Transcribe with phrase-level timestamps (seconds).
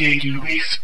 [0.00, 0.79] DJ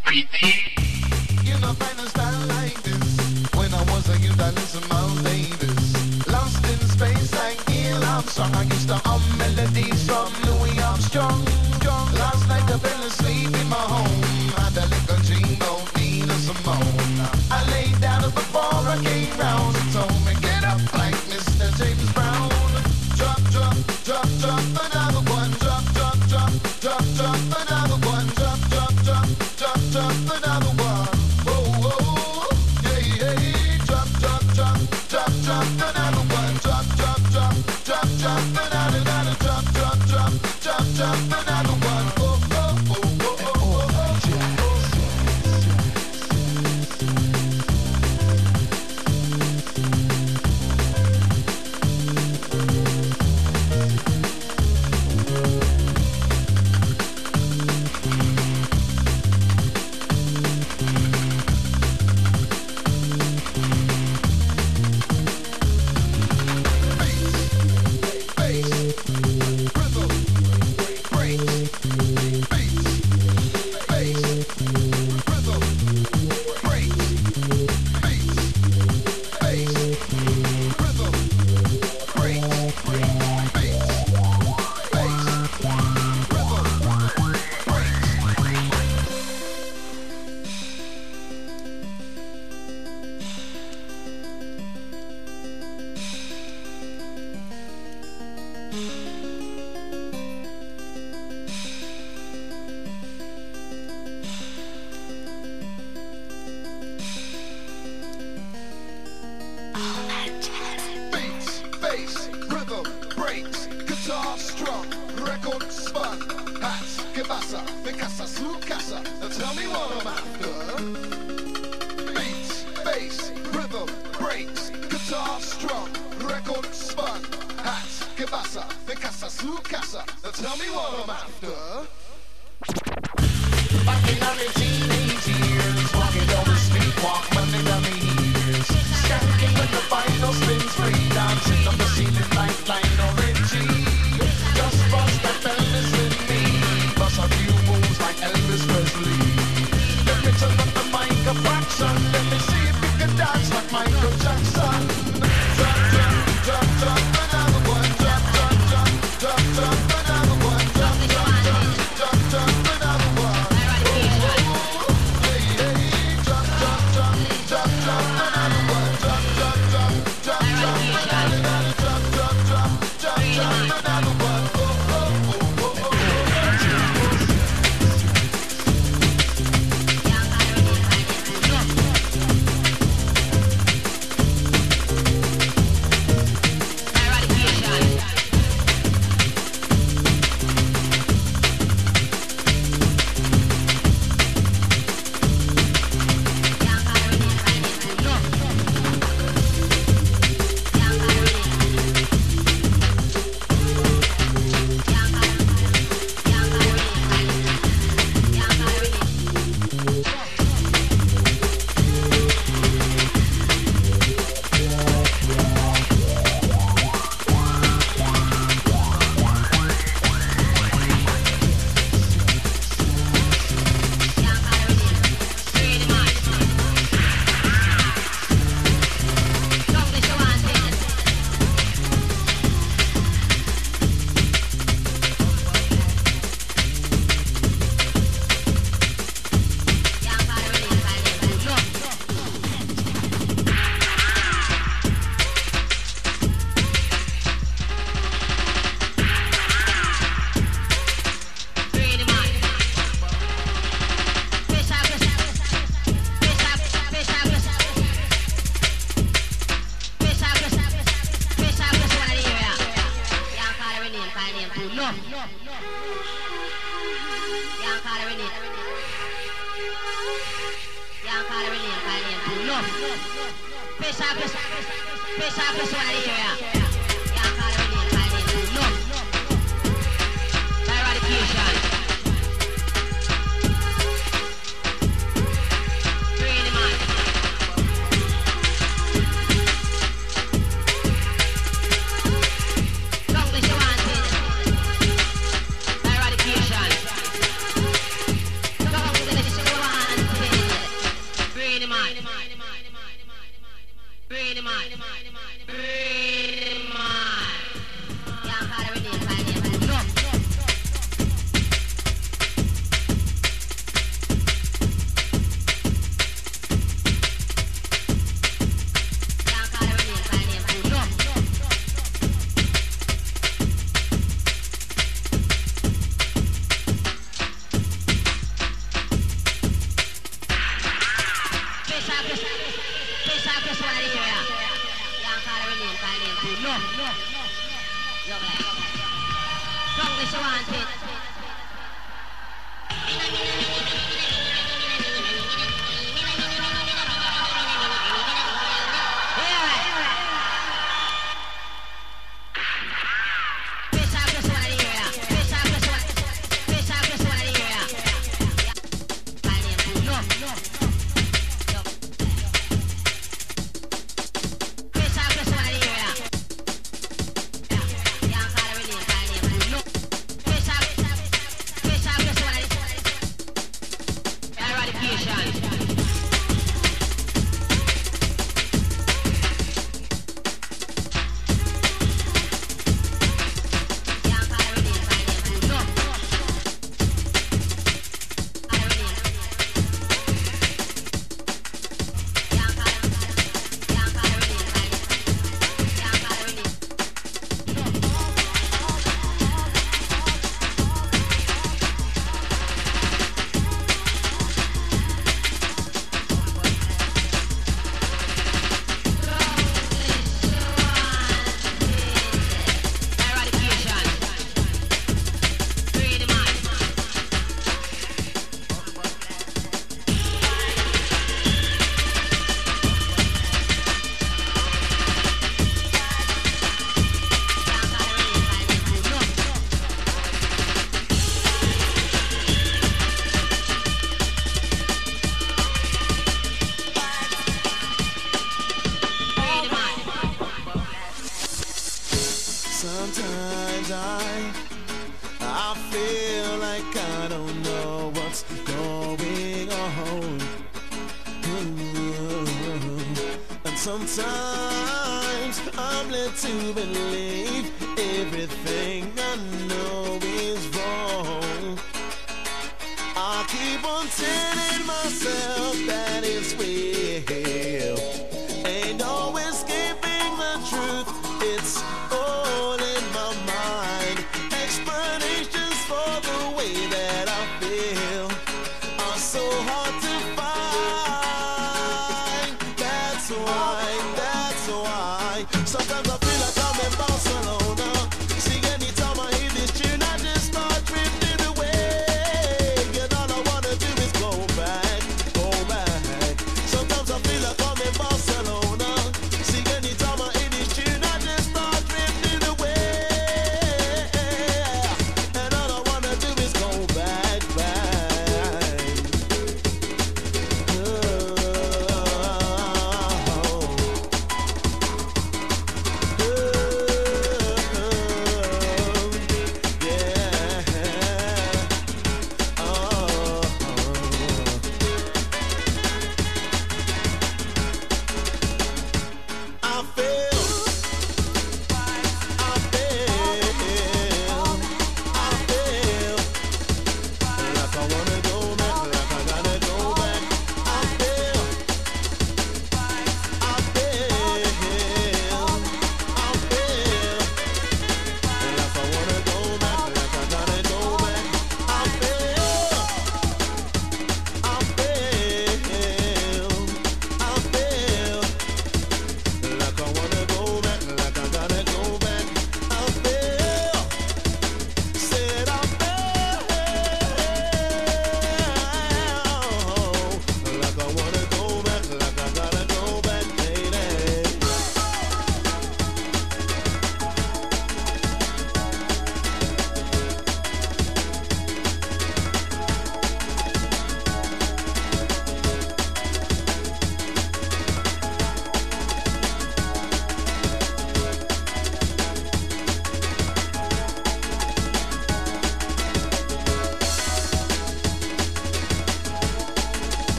[338.08, 340.85] 要不然要不然要不然让我们小安去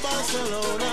[0.00, 0.91] Barcelona.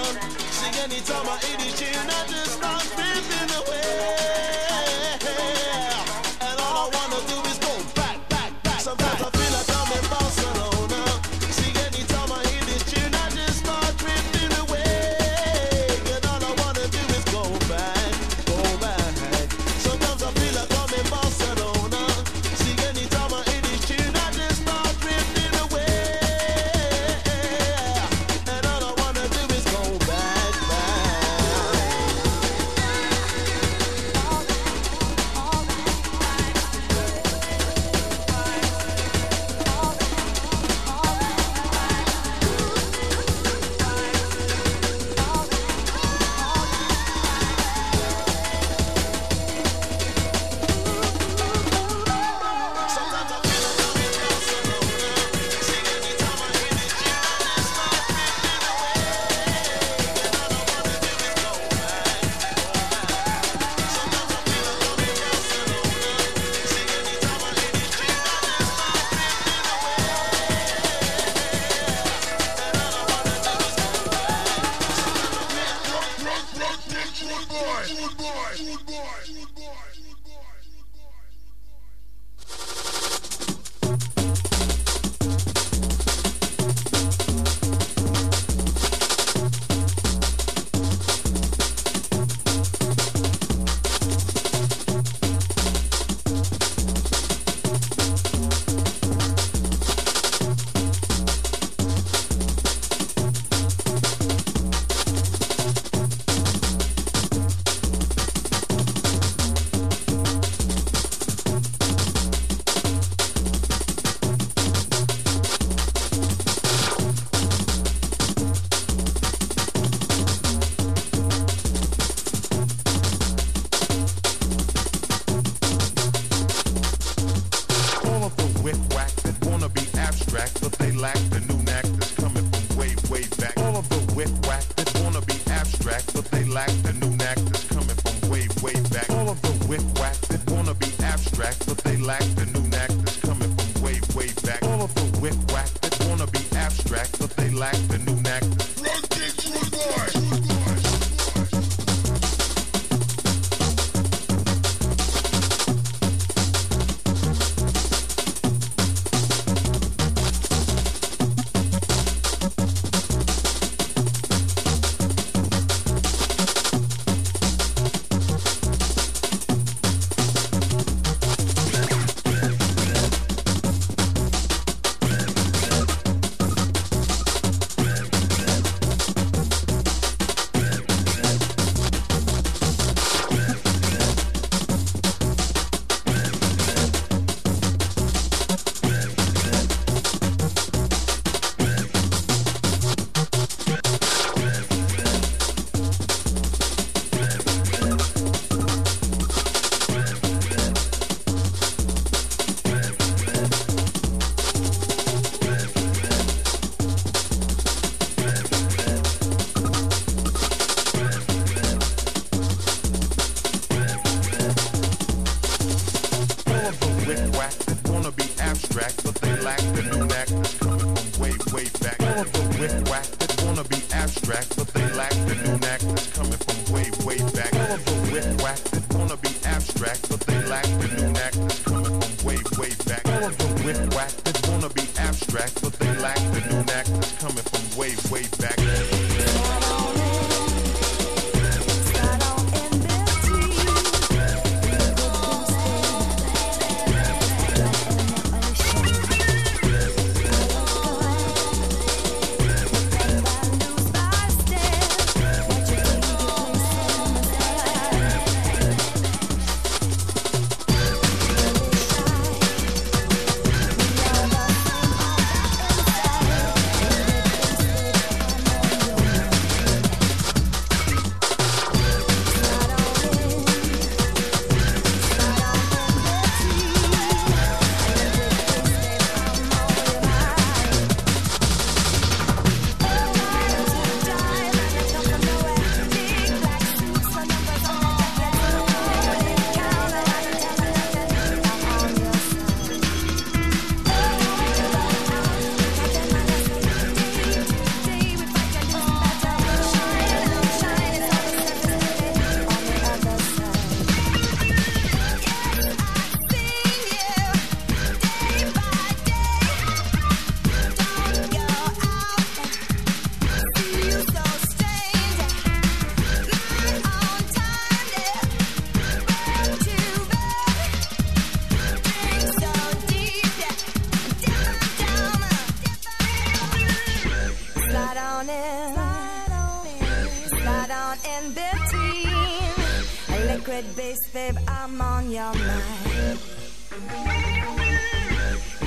[333.60, 336.20] Liquid base, babe, I'm on your mind.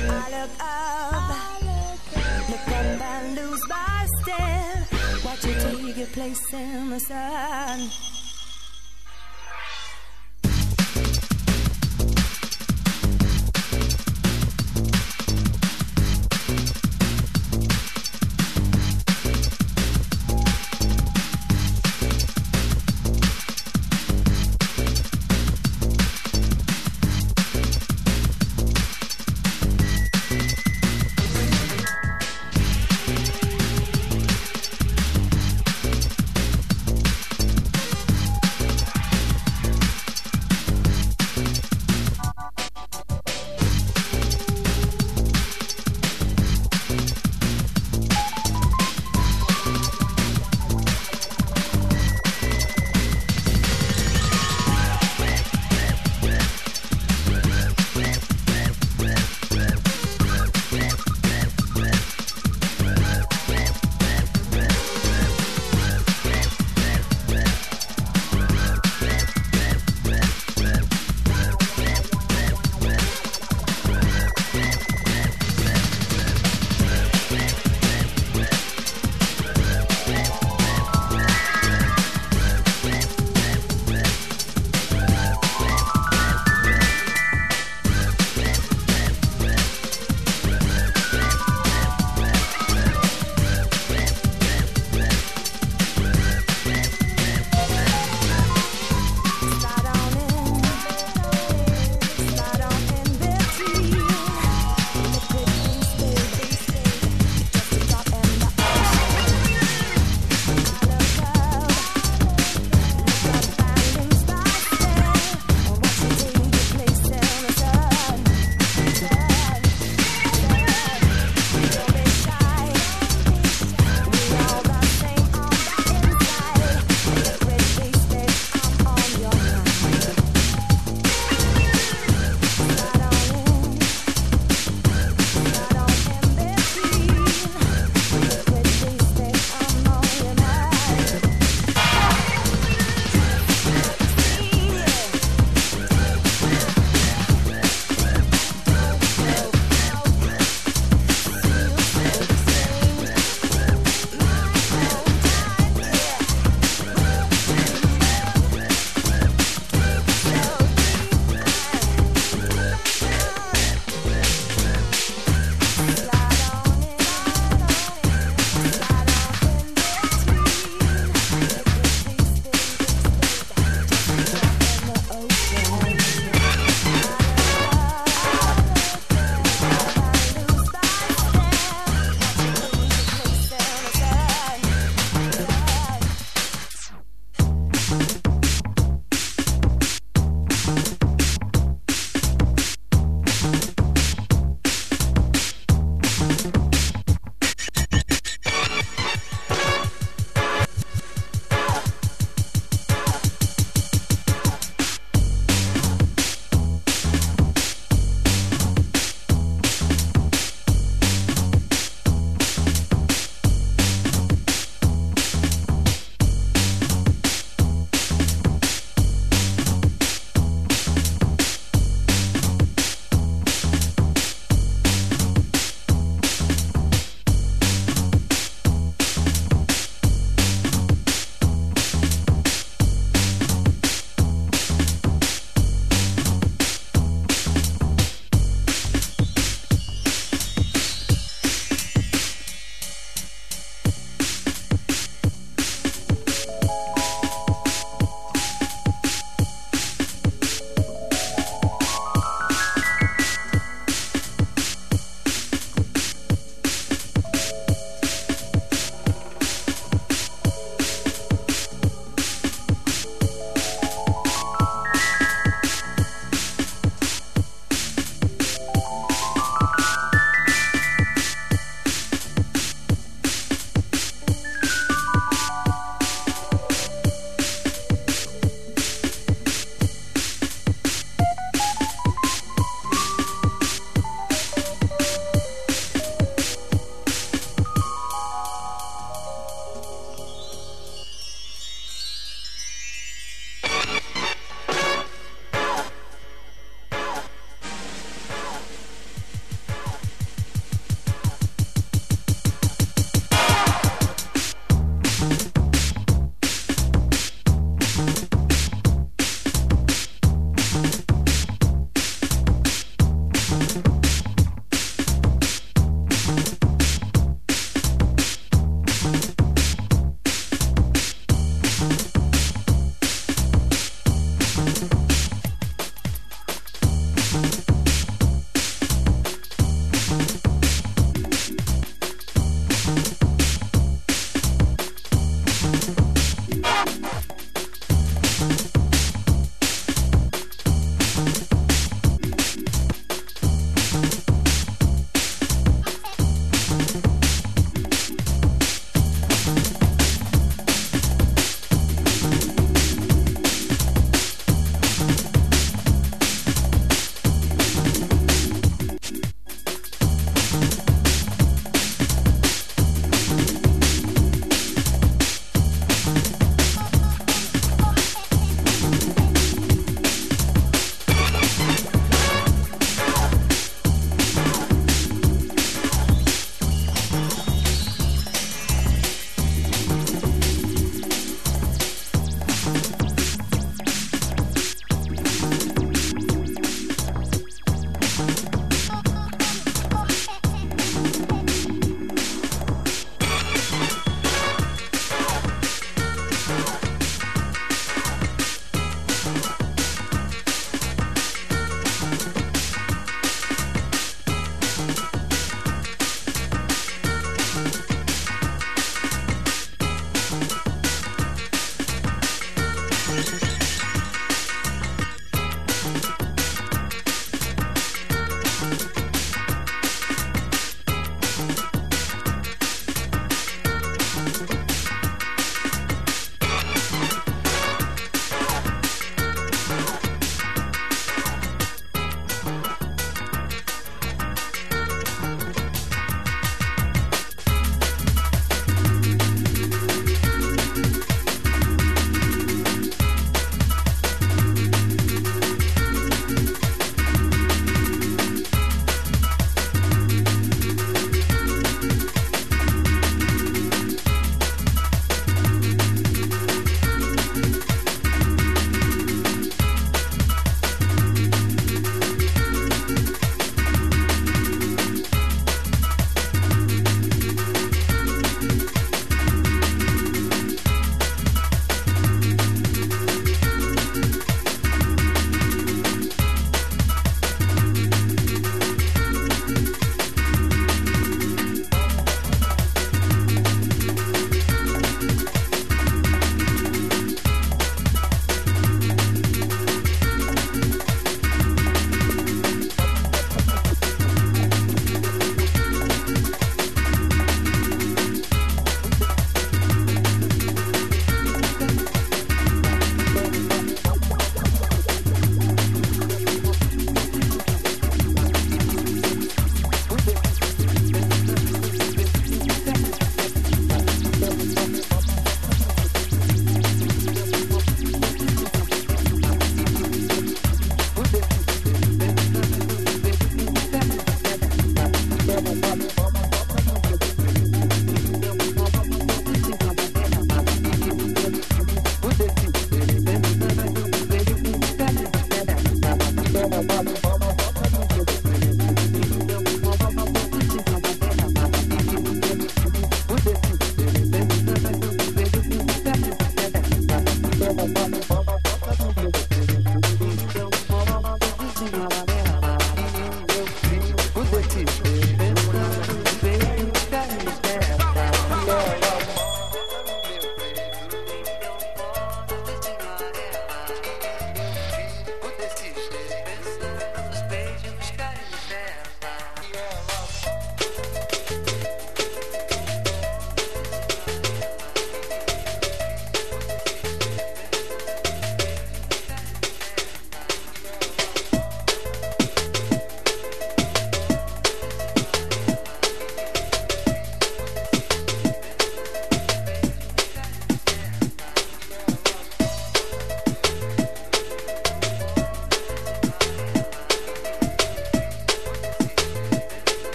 [0.00, 1.28] I look up,
[2.48, 5.24] look up and lose my step.
[5.24, 8.17] Watch you take your place in the sun.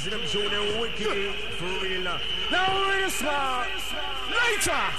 [0.00, 1.32] see them show them wicked eh?
[1.56, 2.02] for real.
[2.50, 3.68] Now, real smart.
[4.28, 4.95] Later.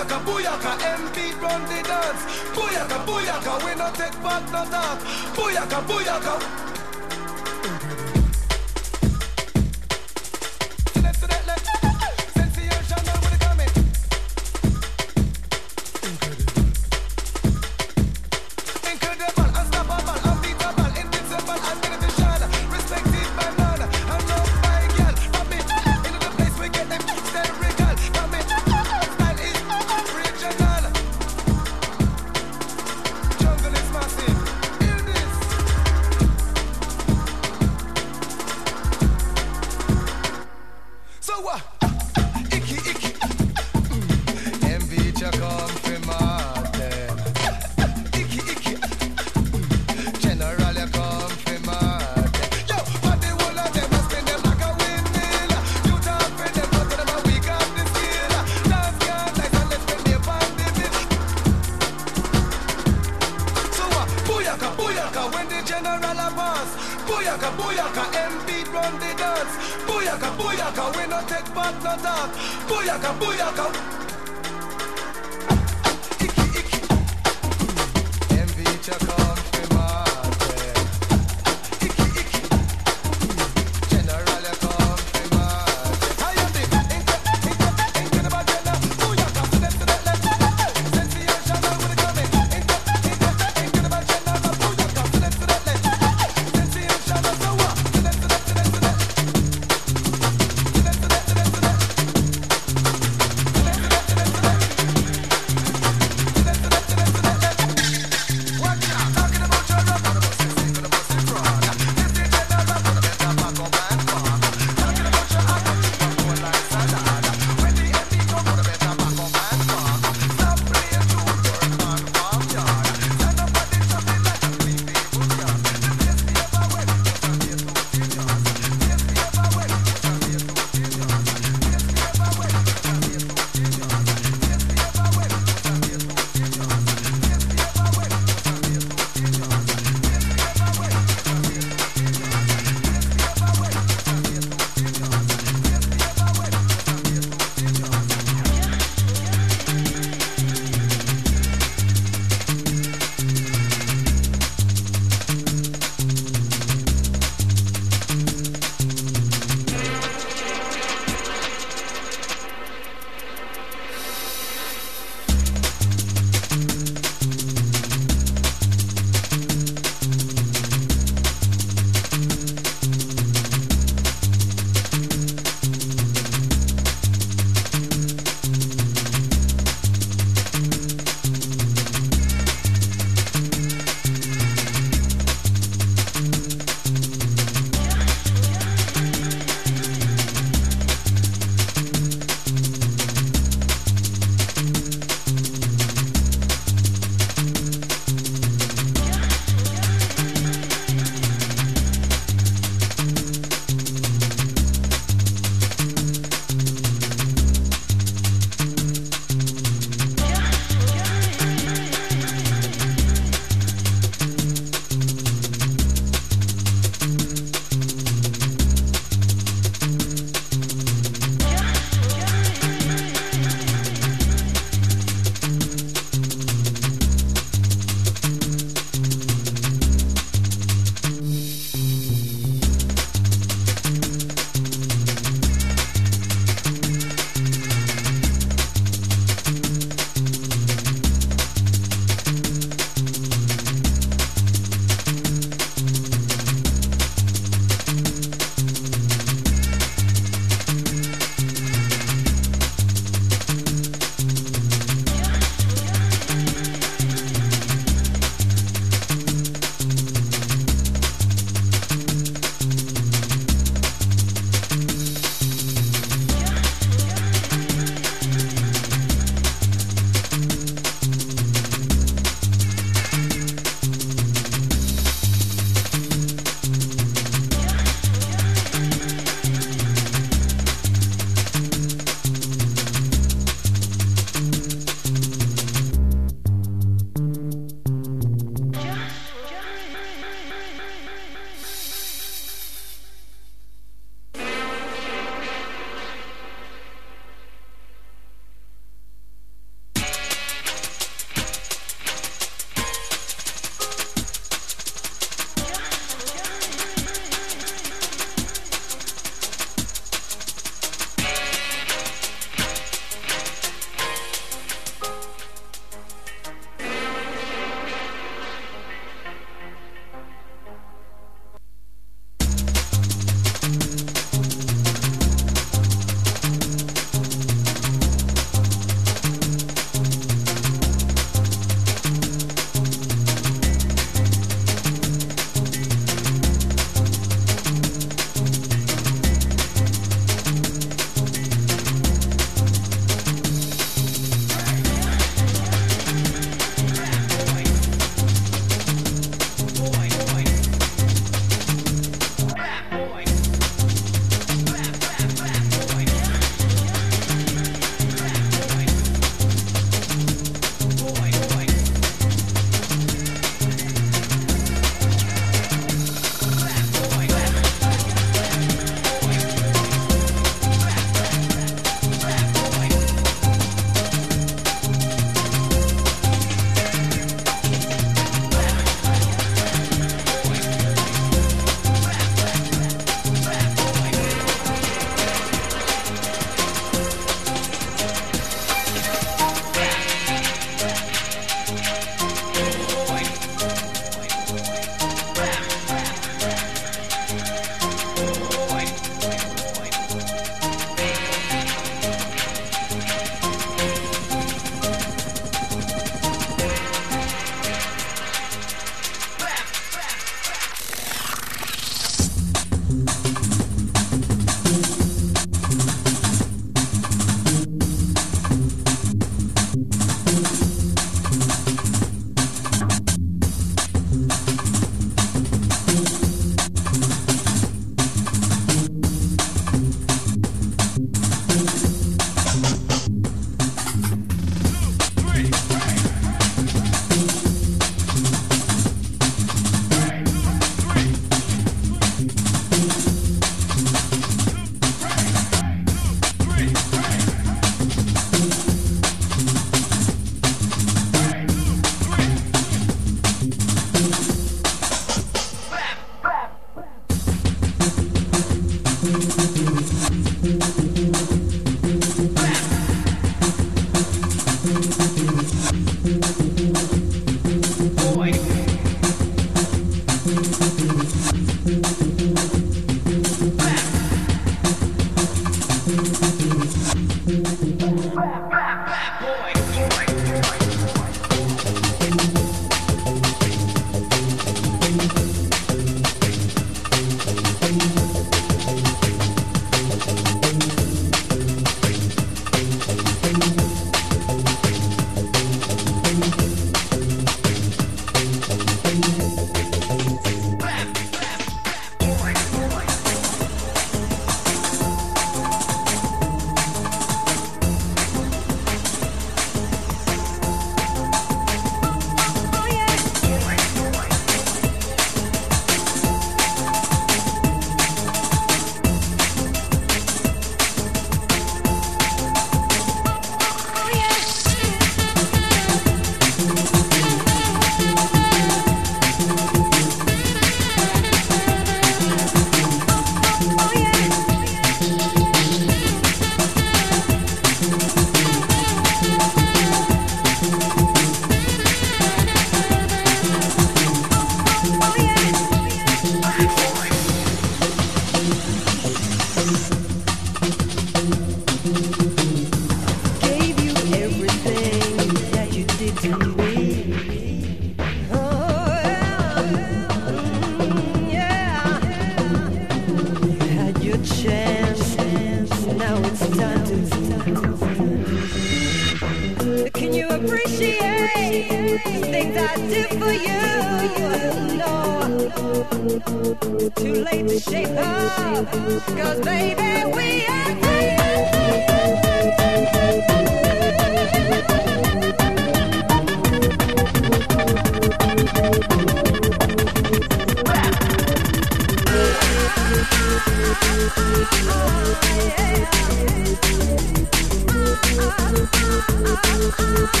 [599.40, 600.00] Can you